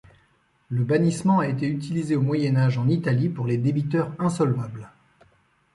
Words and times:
Le 0.69 0.83
bannissement 0.83 1.41
a 1.41 1.47
été 1.47 1.67
utilisé 1.67 2.15
au 2.15 2.23
Moyen 2.23 2.55
Âge 2.57 2.79
en 2.79 2.87
Italie 2.87 3.29
pour 3.29 3.45
les 3.45 3.59
débiteurs 3.59 4.11
insolvables. 4.17 4.89